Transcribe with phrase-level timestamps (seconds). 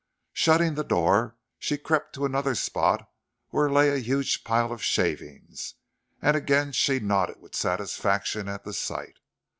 [0.33, 3.07] Shutting the door, she crept to another spot
[3.49, 5.75] where lay a huge pile of shavings,
[6.23, 9.19] and again she nodded with satisfaction at the sight.